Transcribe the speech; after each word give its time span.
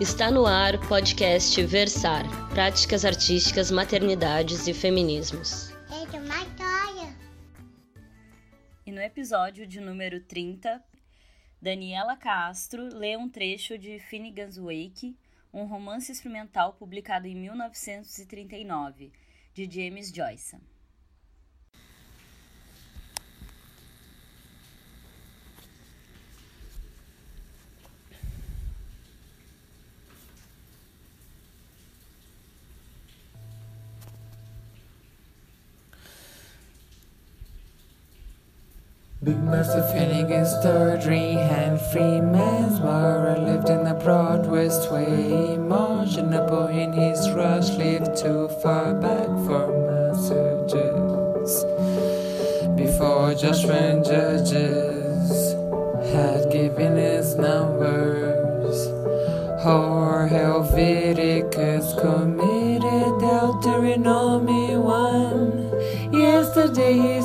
Está 0.00 0.30
no 0.30 0.46
ar 0.46 0.76
o 0.76 0.88
podcast 0.88 1.60
Versar 1.64 2.24
Práticas 2.50 3.04
Artísticas, 3.04 3.68
Maternidades 3.68 4.68
e 4.68 4.72
Feminismos. 4.72 5.72
E 8.86 8.92
no 8.92 9.00
episódio 9.00 9.66
de 9.66 9.80
número 9.80 10.20
30, 10.20 10.80
Daniela 11.60 12.16
Castro 12.16 12.96
lê 12.96 13.16
um 13.16 13.28
trecho 13.28 13.76
de 13.76 13.98
Finnegan's 13.98 14.56
Wake, 14.56 15.16
um 15.52 15.64
romance 15.64 16.12
experimental 16.12 16.74
publicado 16.74 17.26
em 17.26 17.34
1939, 17.34 19.10
de 19.52 19.68
James 19.68 20.12
Joyce. 20.14 20.58
Big 39.20 39.42
massive 39.42 39.90
Finnegan's 39.90 40.48
sturdy 40.60 41.32
hand 41.32 41.80
free 41.90 42.20
man's 42.20 42.78
Mara 42.78 43.36
lived 43.36 43.68
in 43.68 43.82
the 43.82 43.94
broad 43.94 44.46
west 44.46 44.92
way. 44.92 45.54
Imaginable 45.54 46.68
in 46.68 46.92
his 46.92 47.28
rush 47.32 47.70
lived 47.70 48.16
too 48.16 48.46
far 48.62 48.94
back 48.94 49.26
for 49.44 49.66
messages. 49.90 51.64
Before 52.76 53.34
judgment 53.34 54.06
judges 54.06 55.52
had 56.12 56.52
given 56.52 56.96
his 56.96 57.34
numbers. 57.34 58.86
Or 59.66 60.28
Helviticus 60.30 62.00
committed 62.00 62.57
Yesterday 66.58 67.20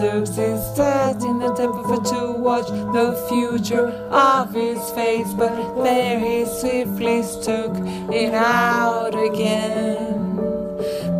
took 0.00 0.26
his 0.26 0.64
stand 0.72 1.22
in 1.22 1.38
the 1.38 1.52
temple 1.52 2.00
to 2.00 2.32
watch 2.32 2.66
the 2.68 3.12
future 3.28 3.88
of 4.10 4.54
his 4.54 4.90
face, 4.92 5.30
but 5.34 5.84
there 5.84 6.18
he 6.18 6.46
swiftly 6.46 7.22
took 7.42 7.76
it 8.10 8.32
out 8.32 9.14
again. 9.14 10.36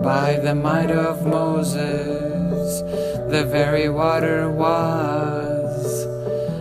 By 0.03 0.41
the 0.43 0.55
might 0.55 0.91
of 0.91 1.27
Moses, 1.27 2.81
the 3.31 3.45
very 3.45 3.91
water 3.91 4.51
was 4.51 6.07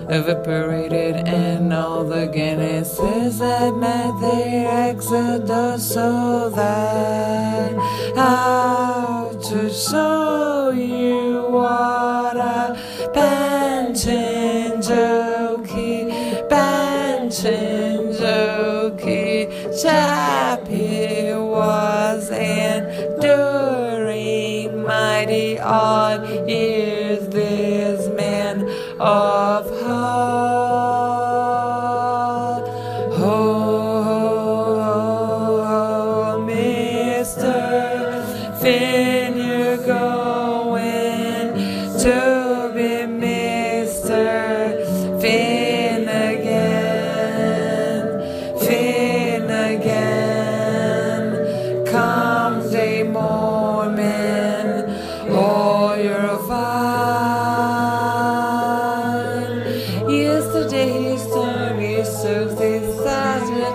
evaporated, 0.10 1.16
and 1.28 1.72
all 1.74 2.04
the 2.04 2.28
Genesis 2.28 3.40
had 3.40 3.74
met 3.76 4.20
their 4.20 4.90
exodus, 4.90 5.94
so 5.94 6.50
that 6.50 7.74
how 8.18 9.32
to 9.50 9.70
show 9.74 10.11
Bantinjoki, 14.92 16.12
pentschanjeuchy 16.50 19.48
chap 19.82 20.68
he 20.68 21.34
was, 21.34 22.30
mighty 24.92 25.58
on 25.60 26.24
is 26.50 27.30
this 27.30 28.10
man 28.16 28.62
of 29.00 29.70
heart. 29.82 29.92
Ho, 33.18 34.04
ho, 34.04 35.64
ho, 35.70 36.46
Mr. 36.46 37.56
Finn, 38.60 39.38
you're 39.38 39.78
going 39.78 41.54
to 42.00 42.41
oh, 55.92 55.98
you're 56.08 56.38
fine. 56.48 56.72
Yesterday 60.10 60.92
he 61.04 61.18
story 61.18 62.04
his 62.60 63.00
eyes 63.06 63.50
in 63.50 63.62
a 63.62 63.72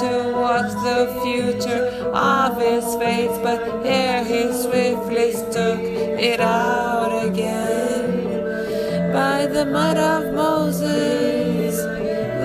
to 0.00 0.12
watch 0.40 0.72
the 0.88 1.00
future 1.22 1.84
of 2.14 2.56
his 2.60 2.84
but 3.44 3.60
here 3.84 4.24
he 4.24 4.42
swiftly 4.52 5.32
took 5.56 5.80
it 6.30 6.40
out 6.40 7.12
again. 7.26 8.10
By 9.12 9.46
the 9.46 9.64
might 9.66 9.98
of 9.98 10.32
Moses, 10.32 11.76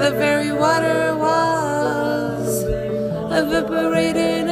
the 0.01 0.11
very 0.17 0.51
water 0.51 1.15
was 1.15 2.63
evaporated, 3.31 4.44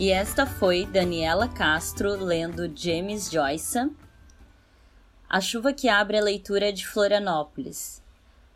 E 0.00 0.10
esta 0.10 0.46
foi 0.46 0.86
Daniela 0.86 1.46
Castro 1.46 2.24
lendo 2.24 2.74
James 2.74 3.30
Joyce. 3.30 3.90
A 5.28 5.42
chuva 5.42 5.74
que 5.74 5.90
abre 5.90 6.16
a 6.16 6.22
leitura 6.22 6.72
de 6.72 6.86
Florianópolis. 6.86 8.02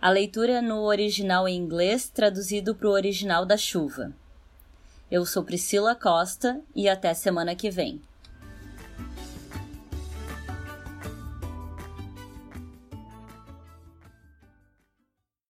A 0.00 0.08
leitura 0.08 0.62
no 0.62 0.84
original 0.84 1.46
em 1.46 1.58
inglês, 1.58 2.08
traduzido 2.08 2.74
para 2.74 2.88
o 2.88 2.92
original 2.92 3.44
da 3.44 3.58
chuva. 3.58 4.10
Eu 5.10 5.26
sou 5.26 5.44
Priscila 5.44 5.94
Costa 5.94 6.62
e 6.74 6.88
até 6.88 7.12
semana 7.12 7.54
que 7.54 7.70
vem. 7.70 8.00